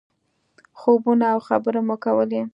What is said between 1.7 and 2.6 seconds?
مو کولې.